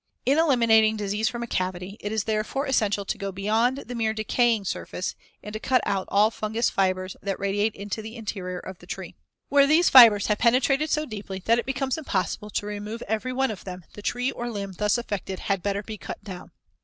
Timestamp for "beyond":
3.31-3.77